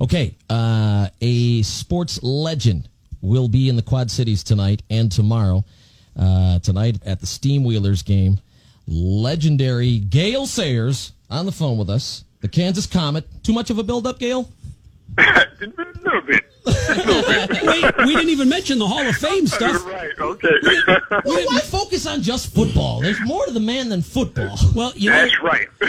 [0.00, 2.88] Okay, uh, a sports legend
[3.20, 5.62] will be in the Quad Cities tonight and tomorrow.
[6.18, 8.40] Uh, tonight at the Steamwheelers game,
[8.88, 12.24] legendary Gale Sayers on the phone with us.
[12.40, 13.26] The Kansas Comet.
[13.42, 14.50] Too much of a build-up, Gale?
[15.18, 16.49] a little bit.
[16.66, 19.84] Wait, we didn't even mention the Hall of Fame stuff.
[19.86, 20.10] right.
[20.18, 20.48] Okay.
[21.24, 23.00] Well, why focus on just football?
[23.00, 24.56] There's more to the man than football.
[24.74, 25.68] Well, you know, That's right.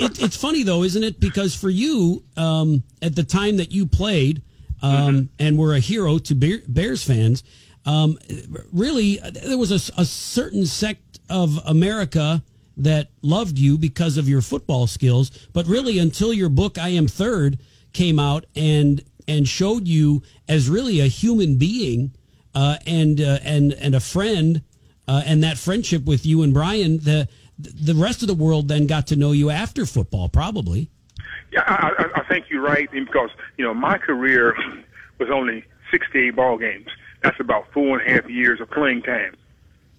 [0.00, 1.20] it, it's funny though, isn't it?
[1.20, 4.42] Because for you, um, at the time that you played,
[4.82, 7.42] um, and were a hero to Bear, Bears fans,
[7.86, 8.18] um,
[8.72, 12.42] really, there was a, a certain sect of America
[12.76, 15.30] that loved you because of your football skills.
[15.52, 17.58] But really, until your book "I Am Third
[17.92, 22.12] came out and and showed you as really a human being
[22.54, 24.62] uh, and uh, and and a friend,
[25.08, 27.28] uh, and that friendship with you and Brian, the
[27.58, 30.90] the rest of the world then got to know you after football, probably.
[31.52, 34.56] Yeah, I, I, think you're right because you know my career
[35.18, 36.88] was only 68 ball games.
[37.22, 39.34] That's about four and a half years of playing time.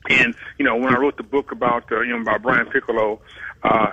[0.09, 3.21] And you know when I wrote the book about uh, you know about Brian Piccolo,
[3.63, 3.91] uh,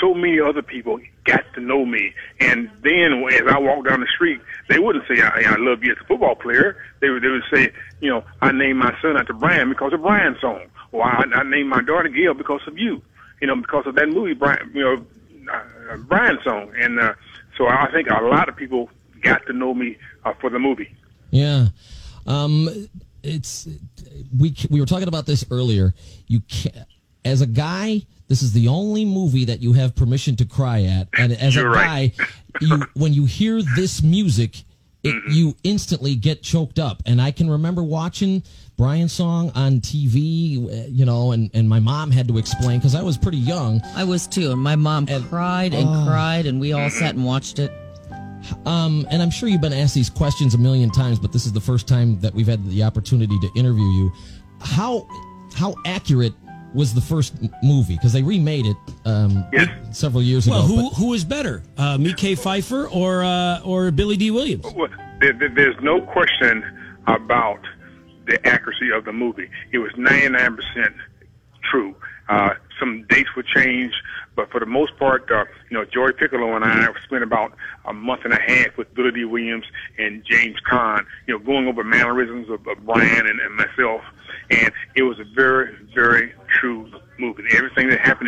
[0.00, 1.00] so many other people
[1.30, 2.12] got to know me.
[2.40, 5.92] And then as I walked down the street, they wouldn't say I, I love you
[5.92, 6.76] as a football player.
[7.00, 10.02] They would they would say you know I named my son after Brian because of
[10.02, 13.02] Brian's song, or I, I named my daughter Gale because of you.
[13.40, 15.04] You know because of that movie Brian you know
[15.52, 16.72] uh, Brian's song.
[16.76, 17.14] And uh,
[17.56, 18.90] so I think a lot of people
[19.22, 20.94] got to know me uh, for the movie.
[21.30, 21.68] Yeah.
[22.26, 22.88] Um,
[23.22, 23.68] it's
[24.38, 25.94] we we were talking about this earlier.
[26.26, 26.86] You can
[27.24, 31.08] as a guy, this is the only movie that you have permission to cry at,
[31.18, 32.16] and as You're a right.
[32.16, 32.26] guy,
[32.60, 34.62] you when you hear this music,
[35.02, 37.02] it, you instantly get choked up.
[37.06, 38.42] And I can remember watching
[38.76, 42.94] Brian's song on TV, uh, you know, and and my mom had to explain because
[42.94, 43.80] I was pretty young.
[43.96, 46.04] I was too, and my mom And- cried and Oh.
[46.06, 47.72] cried, and we all sat and watched it.
[48.64, 51.52] Um, and I'm sure you've been asked these questions a million times, but this is
[51.52, 54.12] the first time that we've had the opportunity to interview you.
[54.60, 55.06] How
[55.54, 56.32] how accurate
[56.74, 57.94] was the first movie?
[57.94, 59.68] Because they remade it um, Yes.
[59.96, 60.68] several years Well, ago.
[60.74, 64.64] who but- who is better, uh, Mekhi Phifer or uh, or Billy Dee Williams?
[64.74, 64.88] Well,
[65.20, 66.64] there, there- there's no question
[67.06, 67.60] about
[68.26, 69.48] the accuracy of the movie.
[69.72, 70.92] It was 99%
[71.70, 71.94] true.
[72.28, 73.96] Uh, some dates were changed,
[74.36, 77.52] but for the most part, uh, you know, Joy Piccolo and I spent about
[77.86, 79.64] a month and a half with Billy Dee Williams
[79.98, 84.02] and James Caan, you know, going over mannerisms of, of Brian and, and myself.
[84.50, 86.32] And it was a very, very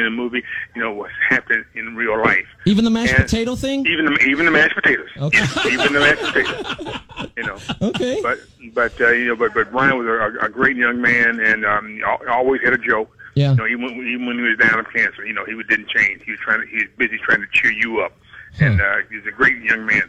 [0.05, 0.43] in the movie,
[0.75, 2.47] you know, was happening in real life.
[2.67, 3.87] even the mashed And potato thing?
[3.87, 5.09] Even the even the mashed potatoes.
[5.19, 5.39] Okay.
[5.39, 7.31] Yes, even the mashed potatoes.
[7.37, 7.59] You know.
[7.83, 8.21] Okay.
[8.23, 8.39] But
[8.75, 12.01] but uh, you know, but but Brian was a, a great young man, and um,
[12.31, 13.11] always had a joke.
[13.35, 13.51] Yeah.
[13.51, 16.23] You know, even even when he was down with cancer, you know, he didn't change.
[16.25, 18.13] He was trying to he was busy trying to cheer you up,
[18.61, 20.09] and uh, he was a great young man.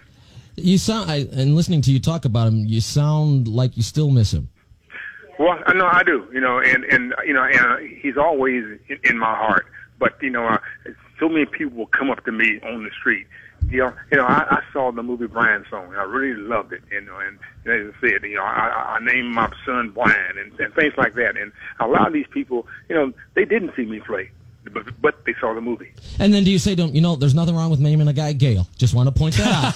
[0.55, 4.11] You sound, I, and listening to you talk about him, you sound like you still
[4.11, 4.49] miss him.
[5.39, 6.27] Well, I know I do.
[6.31, 9.65] You know, and and you know, and uh, he's always in, in my heart.
[9.99, 10.57] But you know, uh,
[11.19, 13.27] so many people will come up to me on the street.
[13.69, 15.87] You know, you know, I, I saw the movie Brian song.
[15.87, 16.81] And I really loved it.
[16.91, 20.37] You know, and, and as I said, you know, I, I named my son Brian
[20.37, 21.37] and, and things like that.
[21.37, 24.29] And a lot of these people, you know, they didn't see me play,
[24.71, 25.91] but but they saw the movie.
[26.19, 28.33] And then do you say, don't you know, there's nothing wrong with naming a guy
[28.33, 28.67] Gale?
[28.77, 29.73] Just want to point that out.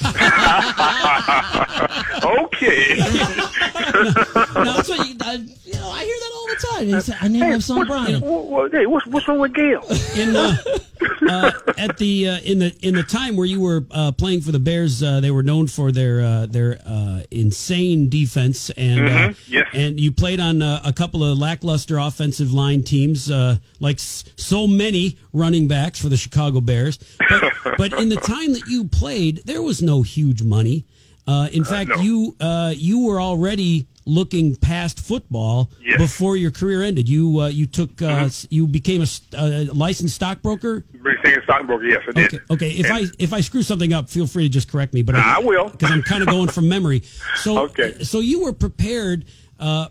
[2.46, 2.98] okay.
[2.98, 5.34] no, what you, I,
[5.64, 6.27] you know, I hear that
[6.60, 6.88] the time.
[6.88, 8.22] You say, I named my son Brian.
[8.22, 9.82] what, what, hey, what's what's wrong with Gale?
[10.16, 10.82] in the
[11.30, 14.52] uh, at the uh, in the in the time where you were uh, playing for
[14.52, 19.12] the Bears, uh, they were known for their uh, their uh, insane defense, and uh,
[19.30, 19.68] Mhm, yes.
[19.74, 24.24] and you played on uh, a couple of lackluster offensive line teams, uh, like s-
[24.36, 26.98] so many running backs for the Chicago Bears.
[27.30, 30.86] But, but in the time that you played, there was no huge money.
[31.28, 31.96] Uh, in fact, no.
[31.98, 35.98] you uh, you were already looking past football Yes.
[36.00, 37.10] before your career ended.
[37.10, 39.08] You uh, you took uh, s- you became a,
[39.38, 40.86] uh, licensed stockbroker.
[41.02, 42.26] British Singing Stockbroker, yes, I did.
[42.34, 42.70] Okay, okay.
[42.72, 45.02] If And- I if I screw something up, feel free to just correct me.
[45.04, 45.68] But I will.
[45.70, 47.04] because I'm kind of going from memory.
[47.36, 48.04] So Okay.
[48.04, 49.26] so you were prepared
[49.60, 49.88] uh,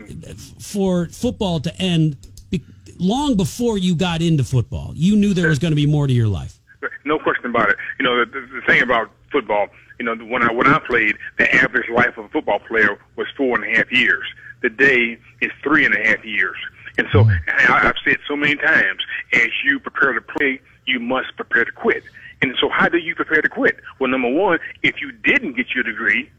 [0.60, 2.16] for football to end
[2.50, 2.64] be-
[2.98, 4.92] long before you got into football.
[4.94, 6.58] You knew there was going to be more to your life.
[7.04, 7.76] No question about it.
[7.98, 9.68] You know, the, the thing about football,
[9.98, 13.26] you know, when I when I played, the average life of a football player was
[13.36, 14.24] four and a half years.
[14.62, 16.56] Today is three and a half years.
[16.98, 17.28] And so
[17.68, 19.00] I've said so many times,
[19.32, 22.02] as you prepare to play, you must prepare to quit.
[22.42, 23.80] And so how do you prepare to quit?
[23.98, 26.30] Well, number one, if you didn't get your degree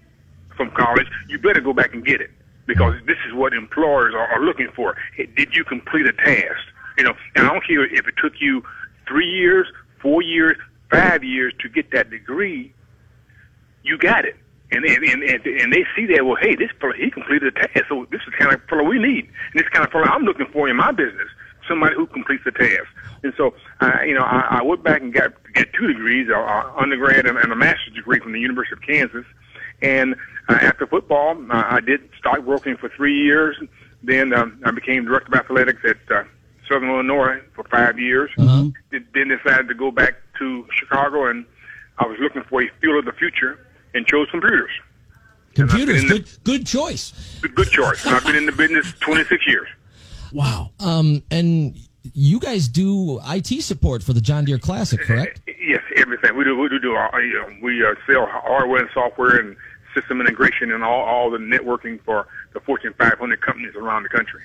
[0.56, 2.32] from college, you better go back and get it
[2.66, 4.96] because this is what employers are, are looking for.
[5.18, 6.60] Did you complete a task?
[6.98, 8.64] You know, and I don't care if it took you
[9.08, 9.68] three years,
[10.02, 10.58] four years,
[10.92, 12.74] five years to get that degree.
[13.88, 14.36] You got it.
[14.70, 17.86] And, and and and they see that well, hey, this fellow he completed the task,
[17.88, 20.24] so this is the kind of fellow we need, and this kind of fellow I'm
[20.24, 21.30] looking for in my business,
[21.68, 22.88] somebody who completes the task.
[23.24, 26.38] And so, I, you know, I, I went back and got got two degrees, uh,
[26.38, 29.26] uh, undergrad and, and a master's degree from the University of Kansas.
[29.82, 30.16] And
[30.50, 33.58] uh, after football, uh, I did start working for three years.
[34.04, 36.24] Then um, I became director of athletics at uh,
[36.68, 38.32] Southern Illinois for five years.
[38.38, 38.70] Uh-huh.
[38.92, 41.46] Then decided to go back to Chicago, and
[41.98, 43.60] I was looking for a field of the future
[43.94, 44.72] and chose computers.
[45.56, 47.40] Computers, in the- good good choice.
[47.42, 48.06] Good, good choice.
[48.06, 49.68] I've been in the business 26 years.
[50.32, 50.72] Wow.
[50.80, 51.76] Um, and
[52.14, 55.42] you guys do IT support for the John Deere Classic, correct?
[55.60, 56.58] Yes, everything we do.
[56.58, 56.80] We do.
[56.80, 59.58] do all, you know, we uh, sell hardware and software and
[59.94, 64.44] system integration and all, all the networking for the Fortune 500 companies around the country.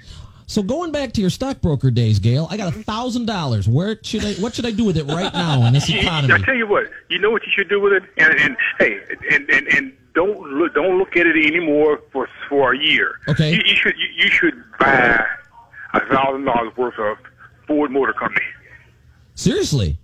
[0.53, 3.67] So going back to your stockbroker days, Gale, I got a thousand dollars.
[3.67, 4.35] Where should I?
[4.35, 6.91] What should I do with it right now in this you- I tell you what,
[7.09, 8.99] you know what you should do with it, and and hey,
[9.31, 13.15] and and and don't look, don't look at it anymore for for a year.
[13.29, 13.55] Okay.
[13.55, 15.25] you, you should you, you should buy
[15.95, 17.17] a thousand dollars worth of
[17.67, 18.45] Ford Motor Company.
[19.35, 19.97] Seriously?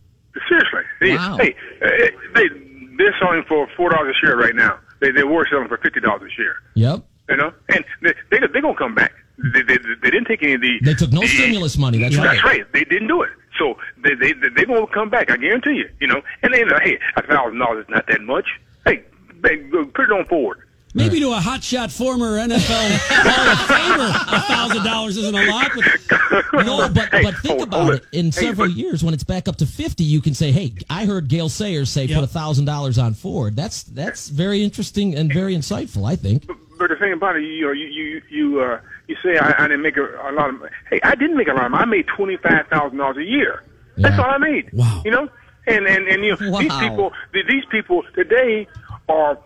[0.49, 1.37] Seriously, Hey, Wow.
[1.39, 1.89] hey, uh,
[2.35, 2.49] they
[2.97, 4.79] they're selling for four dollars a share right now.
[5.01, 6.57] They they were selling for fifty dollars a share.
[6.75, 7.05] Yep.
[7.29, 9.13] You know, and they they they're gonna come back.
[9.55, 10.79] They, they, they didn't take any of the.
[10.83, 11.99] They took no the- stimulus money.
[11.99, 12.59] That's That's right.
[12.61, 12.73] right.
[12.73, 13.31] They didn't do it.
[13.59, 15.31] So they they they're gonna come back.
[15.31, 15.91] I guarantee you.
[16.01, 18.47] You know, and they know, hey, a thousand dollars is not that much.
[18.85, 19.03] Hey,
[19.43, 20.59] they, put it on forward.
[20.95, 25.71] Maybe to a hotshot former NFL Hall of Famer, a thousand dollars isn't a lot.
[25.75, 28.05] But No, but Hey, but think hold- about hold it.
[28.13, 28.19] it.
[28.19, 30.73] In Hey, several but- years, when it's back up to fifty, you can say, "Hey,
[30.89, 32.15] I heard Gale Sayers say Yep.
[32.21, 36.09] put a thousand dollars on Ford." That's that's very interesting and very insightful.
[36.09, 36.47] I think.
[36.79, 39.69] But the thing about it, you know, you you you uh, you say I, I
[39.69, 40.63] didn't make a, a lot of.
[40.91, 41.71] Hey, I didn't make a lot of.
[41.73, 41.83] money.
[41.83, 43.65] I made twenty five thousand dollars a year.
[43.97, 44.71] That's all I made.
[44.73, 45.03] Wow.
[45.05, 45.29] You know,
[45.67, 48.69] and and and you know, these people these people today
[49.09, 49.39] are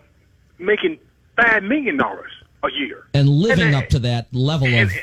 [0.59, 0.99] making
[1.35, 2.31] five million dollars
[2.63, 3.07] a year.
[3.13, 4.97] And living And, up to that level And, of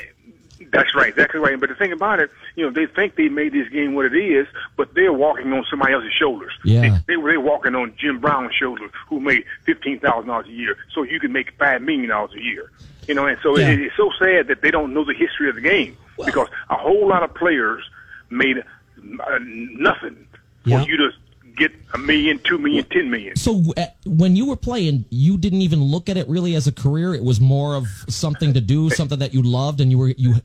[0.71, 1.59] that's right, exactly right.
[1.59, 4.15] But the thing about it, you know, they think they made this game what it
[4.15, 4.47] is,
[4.77, 6.53] but they're walking on somebody else's shoulders.
[6.63, 6.81] Yeah.
[6.81, 10.51] They, they were they're walking on Jim Brown's shoulders, who made fifteen thousand dollars a
[10.51, 12.71] year, so you can make five million dollars a year.
[13.07, 13.69] You know, and so Yeah.
[13.69, 16.47] it, it's so sad that they don't know the history of the game Well- because
[16.69, 17.83] a whole lot of players
[18.29, 20.27] made uh, nothing
[20.63, 20.85] for Yeah.
[20.85, 21.09] you to
[21.57, 23.35] get a million, two million, ten million.
[23.35, 26.71] So uh, when you were playing, you didn't even look at it really as a
[26.71, 27.13] career.
[27.13, 30.35] It was more of something to do, something that you loved, and you were you,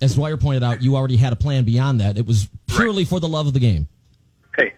[0.00, 2.16] as Dwyer pointed out, you already had a plan beyond that.
[2.16, 3.88] It was purely for the love of the game.
[4.56, 4.72] hey,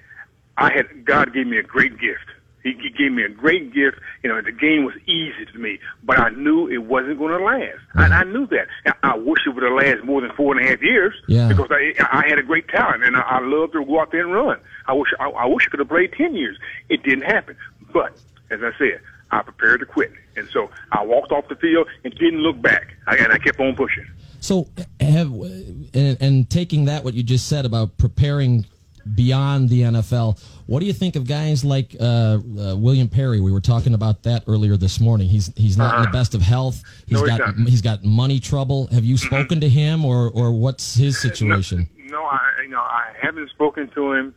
[0.57, 2.25] I had God gave me a great gift.
[2.63, 3.99] He, he gave me a great gift.
[4.23, 7.45] You know, the game was easy to me, but I knew it wasn't going to
[7.45, 7.79] last.
[7.95, 8.21] And uh-huh.
[8.21, 8.67] I knew that.
[8.85, 11.49] And I wish it would have lasted more than four and a half years Yeah.
[11.49, 14.23] because I, I had a great talent and I, I loved to go out there
[14.23, 14.61] and run.
[14.87, 16.59] I wish I, I wish I could have played ten years.
[16.89, 17.57] It didn't happen.
[17.93, 18.13] But
[18.51, 22.13] as I said, I prepared to quit, and so I walked off the field and
[22.15, 22.95] didn't look back.
[23.07, 24.07] I, and I kept on pushing.
[24.41, 24.67] So
[25.01, 28.67] have and, and taking that what you just said about preparing
[29.15, 30.41] beyond the NFL.
[30.67, 33.41] What do you think of guys like uh, uh, William Perry?
[33.41, 35.29] We were talking about that earlier this morning.
[35.29, 36.83] He's he's not in the best of health.
[37.07, 37.27] He's Uh-huh.
[37.27, 37.55] No, he's got not.
[37.55, 37.67] Mm-hmm.
[37.67, 38.87] he's got money trouble.
[38.89, 41.89] Have you spoken to him or or what's his situation?
[42.07, 44.35] No, I you know I haven't spoken to him,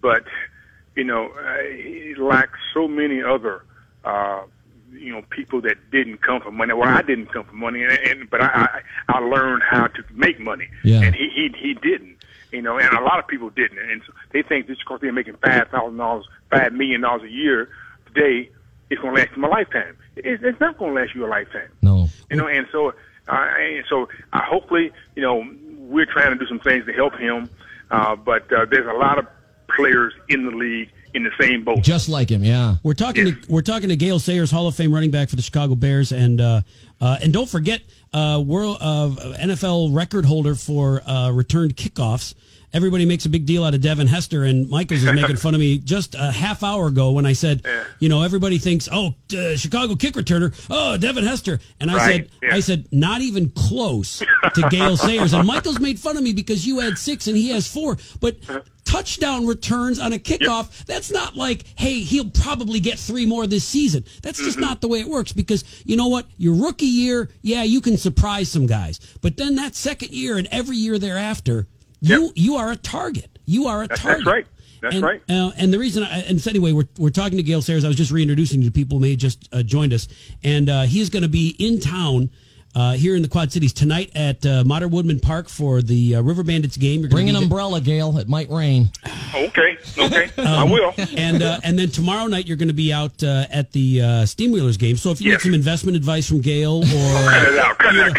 [0.00, 0.24] but
[0.96, 3.64] you know uh, he lacks so many other
[4.04, 4.42] uh,
[4.92, 6.72] you know people that didn't come for money.
[6.74, 8.46] Well, I didn't come for money, and, and but I,
[9.08, 11.02] I I learned how to make money, Yeah.
[11.02, 12.16] and he he he didn't.
[12.52, 15.12] You know, and a lot of people didn't, and so they think just because they're
[15.12, 17.68] making five thousand dollars, five million dollars a year
[18.06, 18.50] today,
[18.90, 19.96] it's going to last them a lifetime.
[20.16, 22.08] It's, it's not going to last you a lifetime No.
[22.28, 22.88] you know, and so,
[23.28, 25.44] uh, and so, uh, hopefully, you know,
[25.78, 27.48] we're trying to do some things to help him,
[27.90, 29.26] uh, but uh, there's a lot of
[29.68, 31.82] players in the league in the same boat.
[31.82, 32.76] Just like him, yeah.
[32.82, 35.42] We're talking to we're talking to Gale Sayers, Hall of Fame running back for the
[35.42, 36.60] Chicago Bears, and uh,
[37.00, 37.82] uh, and don't forget,
[38.12, 39.08] uh, world uh,
[39.40, 42.34] NFL record holder for uh, returned kickoffs.
[42.72, 45.60] Everybody makes a big deal out of Devin Hester, and Michaels was making fun of
[45.60, 47.66] me just a half hour ago when I said,
[47.98, 52.30] you know, everybody thinks, oh, uh, Chicago kick returner, oh, Devin Hester, and I Right,
[52.30, 52.54] said, yeah.
[52.54, 54.20] I said, not even close
[54.54, 57.48] to Gale Sayers, and Michaels made fun of me because you had six and he
[57.48, 58.36] has four, but
[58.90, 63.64] touchdown returns on a kickoff, that's not like, hey, he'll probably get three more this
[63.64, 64.04] season.
[64.22, 64.60] That's just Mm-hmm.
[64.68, 66.26] not the way it works because you know what?
[66.36, 68.98] Your rookie year, yeah, you can surprise some guys.
[69.20, 71.66] But then that second year and every year thereafter,
[72.00, 73.38] you you are a target.
[73.46, 74.26] You are a That's- that's target.
[74.26, 74.46] right.
[74.82, 75.22] That's and, right.
[75.28, 77.84] Uh, and the reason, I, and so anyway, we're, we're talking to Gale Sayers.
[77.84, 80.08] I was just reintroducing you to people who may have just uh, joined us,
[80.42, 82.30] and uh, he is going to be in town
[82.74, 86.20] uh, here in the Quad Cities tonight at uh, Modern Woodmen Park for the uh,
[86.22, 87.00] River Bandits game.
[87.00, 88.16] You're Bring an be- umbrella, Gale.
[88.18, 88.90] It might rain.
[89.34, 90.92] Okay, okay, I Um, will.
[91.16, 94.06] and uh, and then tomorrow night you're going to be out uh, at the uh,
[94.24, 94.96] Steamwheelers game.
[94.96, 95.38] So if you Yes.
[95.44, 96.84] need some investment advice from Gale, or
[97.30, 98.14] Cut it out, cut out,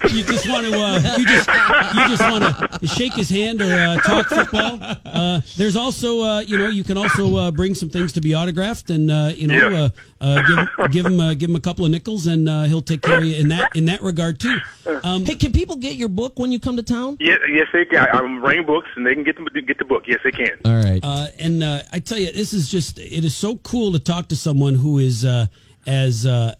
[0.00, 3.60] cut you just want to uh, you just you just want to shake his hand
[3.62, 7.74] or uh, talk football, uh, there's also uh, you know you can also uh, bring
[7.74, 9.82] some things to be autographed, and uh, you know Yeah.
[9.82, 9.88] uh,
[10.20, 10.42] uh,
[10.78, 13.18] give give him uh, give him a couple of nickels, and uh, he'll take care
[13.18, 14.58] of you in that in that regard too.
[15.02, 17.16] Um, Hey, can people get your book when you come to town?
[17.18, 17.96] Yeah, yes, they can.
[17.98, 20.04] I- I'm bringing books, and they can get the get the book.
[20.06, 20.50] Yes, they can.
[20.64, 21.00] All right.
[21.02, 24.28] Uh, and uh, I tell you, this is just, it is so cool to talk
[24.28, 25.46] to someone who is uh,
[25.86, 26.54] as uh,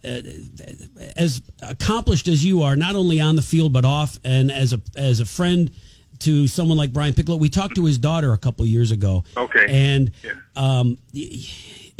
[1.15, 4.81] as accomplished as you are, not only on the field, but off, and as a,
[4.95, 5.71] as a friend
[6.19, 7.37] to someone like Brian Piccolo.
[7.37, 9.23] We talked to his daughter a couple years ago.
[9.37, 9.65] Okay.
[9.69, 10.31] And, Yeah.
[10.55, 11.29] um, y-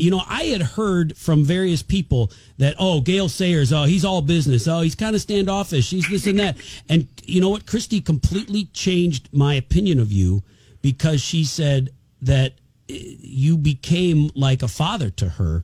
[0.02, 4.22] you know, I had heard from various people that, oh, Gale Sayers, oh, he's all
[4.22, 4.68] business.
[4.68, 5.92] Oh, he's kind of standoffish.
[5.92, 6.58] He's this and that.
[6.90, 7.66] And you know what?
[7.66, 10.42] Kristi completely changed my opinion of you
[10.82, 11.92] because she said
[12.24, 12.54] that
[12.90, 15.64] eh, you became like a father to her.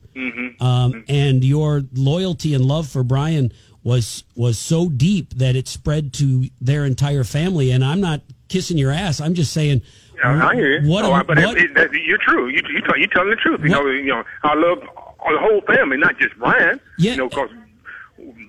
[0.60, 3.52] Um, and your loyalty and love for Brian
[3.82, 7.70] was was so deep that it spread to their entire family.
[7.70, 9.20] And I'm not kissing your ass.
[9.20, 9.82] I'm just saying,
[10.24, 10.88] I hear you.
[10.90, 12.48] what, oh, but what, it, it, you're true.
[12.48, 13.60] You you tell, you telling the truth.
[13.62, 14.24] You What- know, you know.
[14.42, 16.80] I love the whole family, not just Brian.
[16.98, 17.12] Yeah.
[17.12, 17.50] You know, because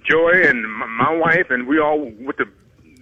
[0.10, 2.48] Joy and my, my wife and we all went to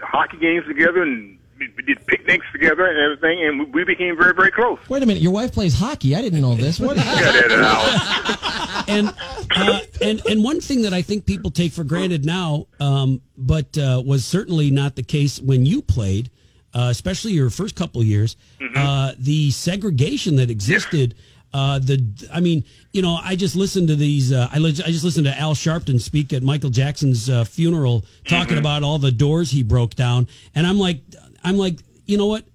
[0.02, 4.34] hockey games together and we did picnics together and everything, and we, we became very
[4.34, 4.78] very close.
[4.90, 5.24] Wait a minute.
[5.24, 6.16] Your wife plays hockey.
[6.16, 6.80] I didn't know this.
[6.80, 6.98] What?
[6.98, 8.88] Cut that out.
[8.90, 9.14] and
[9.56, 13.76] uh, and and one thing that I think people take for granted now, um, but
[13.78, 16.30] uh, was certainly not the case when you played,
[16.78, 18.38] uh, especially your first couple of years.
[18.76, 21.16] Uh, the segregation that existed.
[21.54, 21.98] Uh, the
[22.32, 24.32] I mean, you know, I just listened to these.
[24.32, 28.58] Uh, I, I just listened to Al Sharpton speak at Michael Jackson's uh, funeral, talking
[28.58, 31.02] about all the doors he broke down, and I'm like,
[31.44, 32.46] I'm like, you know what?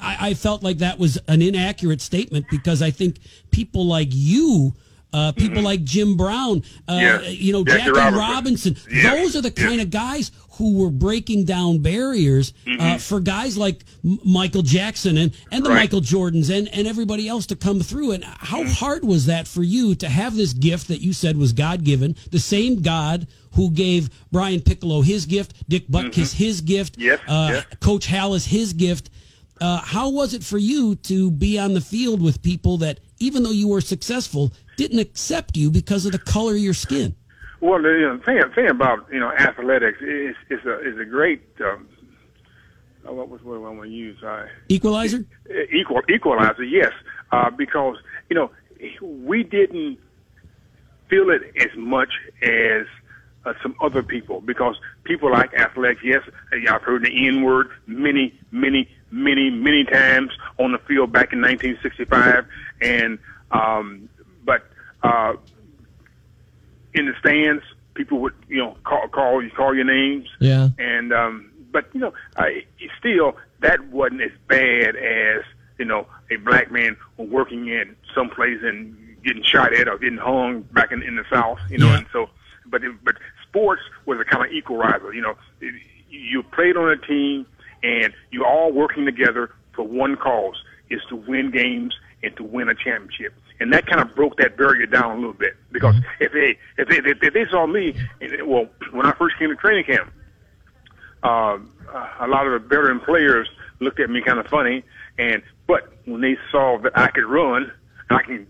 [0.00, 3.18] I, I felt like that was an inaccurate statement because I think
[3.50, 4.74] people like you,
[5.12, 8.76] uh, people like Jim Brown, uh, you know, Jackie Jackie Robinson.
[8.76, 12.80] Robinson, those are the kind of guys who were breaking down barriers Mm-hmm.
[12.80, 13.82] uh, for guys like
[14.24, 15.76] Michael Jackson and, and the Right.
[15.76, 18.12] Michael Jordans and, and everybody else to come through.
[18.12, 18.72] And how Mm-hmm.
[18.72, 22.14] hard was that for you to have this gift that you said was God given,
[22.30, 27.02] the same God who gave Brian Piccolo his gift, Dick Butkus his gift, Mm-hmm.
[27.06, 27.64] Yes, uh, yes.
[27.80, 29.08] Coach Halas his gift.
[29.62, 33.42] Uh, how was it for you to be on the field with people that, even
[33.42, 37.14] though you were successful, didn't accept you because of the color of your skin?
[37.60, 41.04] Well, the you know, thing, thing about you know athletics is is a is a
[41.04, 41.42] great.
[41.60, 41.88] Um,
[43.06, 44.22] uh, what was what I want to use?
[44.22, 45.24] Uh, Equalizer?
[45.70, 46.92] equal equalizer, yes,
[47.32, 47.96] uh, because
[48.28, 48.50] you know
[49.02, 49.98] we didn't
[51.08, 52.12] feel it as much
[52.42, 52.86] as
[53.44, 56.00] uh, some other people because people like athletics.
[56.02, 56.22] Yes,
[56.68, 61.40] I've heard the N word many, many, many, many times on the field back in
[61.40, 62.46] 1965,
[62.80, 63.18] and
[63.50, 64.08] um,
[64.44, 64.66] but
[65.02, 65.34] uh,
[66.94, 67.62] in the stands,
[67.94, 70.28] people would you know call call you call your names.
[70.40, 70.68] Yeah.
[70.78, 72.64] And um, but you know, I
[72.98, 75.42] still that wasn't as bad as
[75.78, 80.62] you know a black man working in someplace and getting shot at or getting hung
[80.72, 81.58] back in, in the South.
[81.70, 81.98] You know, Yeah.
[81.98, 82.30] and so
[82.66, 83.16] but it, but
[83.48, 85.12] sports was a kind of equalizer.
[85.12, 85.74] You know, It-
[86.12, 87.46] you played on a team
[87.84, 90.56] and you're all working together for one cause
[90.90, 91.94] is to win games
[92.24, 93.32] and to win a championship.
[93.60, 96.88] And that kind of broke that barrier down a little bit because if they if
[96.88, 97.94] they if they saw me,
[98.44, 100.10] well, when I first came to training camp,
[101.22, 101.70] um,
[102.18, 103.48] a lot of the veteran players
[103.80, 104.82] looked at me kind of funny,
[105.18, 107.70] and but when they saw that I could run,
[108.08, 108.46] I can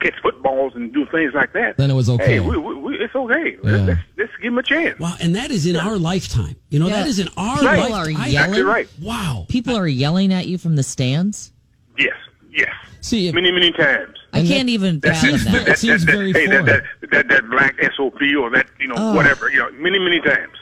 [0.00, 2.34] catch footballs and do things like that, Then it was okay.
[2.34, 3.56] Hey, we, we, we, it's okay.
[3.64, 3.70] Yeah.
[3.70, 4.98] Let's, let's, let's give him a chance.
[4.98, 6.56] Wow, and that is in our lifetime.
[6.70, 6.96] You know, Yeah.
[7.00, 7.76] that is in our Right.
[7.80, 7.94] People lifetime.
[7.94, 8.26] are yelling.
[8.26, 8.88] Exactly right.
[9.02, 9.46] Wow.
[9.48, 11.52] People are yelling at you from the stands.
[11.98, 12.14] Yes,
[12.52, 12.70] yes.
[13.00, 14.16] See, if- many, many times.
[14.32, 15.50] I And can't that- even That fathom seems that.
[15.52, 16.66] very- It seems that, very hey, that, foreign.
[16.66, 20.52] that, that, that black SOP or that, you know, whatever, you know, many, many times.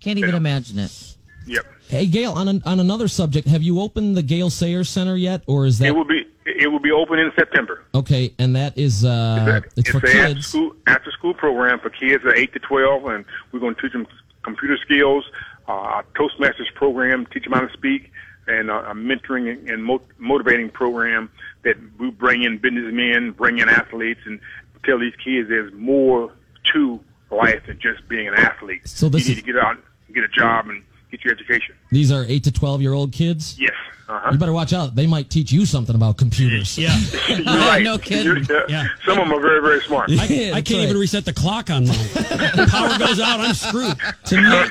[0.00, 1.10] Can't even imagine it.
[1.46, 1.66] Yep.
[1.88, 5.42] hey, Gale, on an, on another subject, have you opened the Gale Sayers Center yet,
[5.46, 7.84] or is that It will be it will be open in September.
[7.94, 8.32] okay?
[8.38, 10.46] And that is uh, it's for an after kids.
[10.46, 13.92] school after school program for kids at eight to twelve, and we're going to teach
[13.92, 14.06] them
[14.42, 15.24] computer skills.
[15.68, 18.10] Uh, Toastmasters program, teach them how to speak,
[18.46, 21.30] and uh, a mentoring and- and mo- motivating program
[21.62, 24.38] that we bring in businessmen, bring in athletes, and
[24.84, 26.32] tell these kids there's more
[26.72, 28.86] to life than just being an athlete.
[28.86, 29.78] So this you need is- to get out,
[30.14, 31.74] get a job, and get your education.
[31.94, 33.58] These are eight to twelve year old kids.
[33.58, 33.72] Yes.
[34.06, 34.32] Uh-huh.
[34.32, 34.94] You better watch out.
[34.94, 36.76] They might teach you something about computers.
[36.76, 36.94] Yeah.
[37.28, 37.82] You're right.
[37.82, 38.44] no kidding.
[38.44, 38.86] You're- Yeah.
[39.06, 40.10] Some of them are very, very smart.
[40.10, 41.96] Yeah, I, I can't even reset the clock on mine.
[42.12, 43.96] The power goes out, I'm screwed.
[44.26, 44.70] Tonight,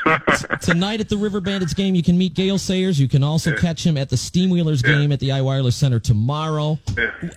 [0.62, 3.00] tonight at the River Bandits game, you can meet Gale Sayers.
[3.00, 6.78] You can also catch him at the Steamwheelers game at the iWireless Center tomorrow.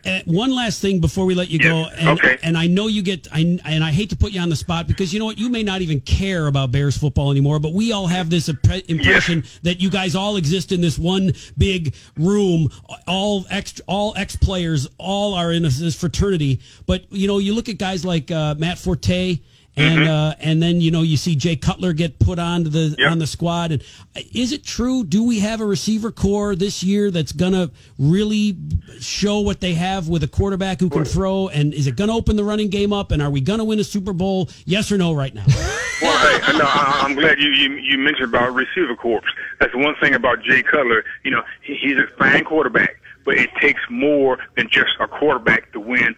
[0.04, 2.36] Uh, one last thing before we let you go, and, Okay.
[2.42, 4.86] and I know you get, I, and I hate to put you on the spot
[4.86, 7.92] because you know what, you may not even care about Bears football anymore, but we
[7.92, 12.70] all have this impre- impression that you guys all exist in this one big room,
[13.06, 16.60] all ex, all ex players, all are in this fraternity.
[16.86, 19.38] But you know, you look at guys like uh, Matt Forte.
[19.78, 20.10] And Mm-hmm.
[20.10, 23.10] uh, and then you know you see Jay Cutler get put onto the Yep.
[23.10, 23.72] on the squad.
[23.72, 23.82] And
[24.16, 25.04] uh, is it true?
[25.04, 28.56] Do we have a receiver corps this year that's gonna really
[29.00, 31.48] show what they have with a quarterback who can throw?
[31.48, 33.10] And is it gonna open the running game up?
[33.12, 34.48] And are we gonna win a Super Bowl?
[34.64, 35.12] Yes or no?
[35.14, 35.44] Right now?
[36.02, 39.22] Well, hey, no, I'm glad you, you you mentioned about receiver corps.
[39.60, 41.02] That's one thing about Jay Cutler.
[41.24, 45.72] You know, he, he's a fine quarterback, but it takes more than just a quarterback
[45.72, 46.14] to win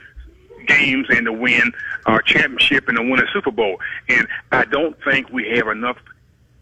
[0.69, 1.73] games and to win
[2.07, 3.79] uh, championship and to win a Super Bowl.
[4.09, 5.97] And I don't think we have enough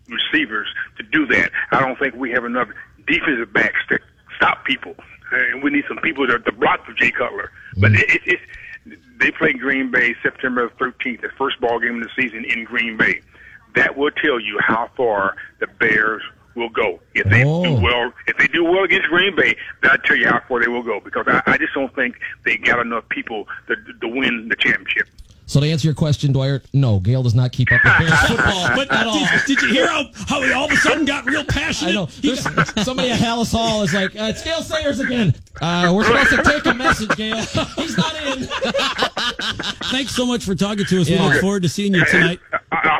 [0.08, 1.50] receivers to do that.
[1.72, 2.68] I don't think we have enough
[3.06, 3.98] defensive backs to
[4.36, 4.94] stop people.
[5.32, 7.50] And we need some people to, to block for Jay Cutler.
[7.76, 8.42] But it, it, it's
[9.18, 12.96] they play Green Bay September 13th, the first ball game of the season in Green
[12.96, 13.20] Bay.
[13.74, 16.22] That will tell you how far the Bears
[16.56, 16.98] will go.
[17.14, 17.62] If they Oh.
[17.64, 20.68] do well, if they do well against Green Bay, that'll tell you how far they
[20.68, 20.98] will go.
[21.00, 25.08] Because I, I just don't think they got enough people to, to win the championship.
[25.48, 28.68] So to answer your question, Dwyer, no, Gale does not keep up with Bears football
[28.74, 29.20] but at all.
[29.20, 31.90] did, did you hear how, how he all of a sudden got real passionate?
[31.92, 32.06] I know.
[32.20, 35.36] There's, got- somebody at Halas Hall is like, uh, it's Gale Sayers again.
[35.60, 37.36] Uh, we're supposed to take a message, Gale.
[37.76, 38.48] He's not in.
[39.90, 41.08] thanks so much for talking to us.
[41.08, 41.22] Yeah.
[41.28, 42.40] We look forward to seeing you tonight.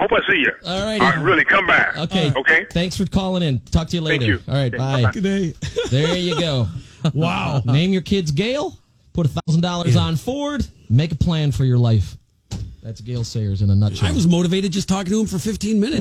[0.07, 0.53] I, I hope I see you.
[0.65, 1.01] All right.
[1.01, 1.97] All right, really, come back.
[1.97, 2.33] Okay.
[2.35, 2.67] Okay.
[2.71, 3.61] Thanks for calling in.
[3.61, 4.25] Talk to you later.
[4.25, 4.41] you.
[4.49, 4.67] All right.
[4.73, 5.03] Okay, Bye.
[5.03, 5.13] bye-bye.
[5.13, 5.55] Good day.
[5.91, 6.69] There you go.
[7.15, 7.63] Wow.
[7.65, 8.77] Name your kids Gale.
[9.13, 10.67] Put a thousand dollars on Ford.
[10.91, 12.17] Make a plan for your life.
[12.83, 14.09] That's Gale Sayers in a nutshell.
[14.09, 16.01] I was motivated just talking to him for 15 minutes.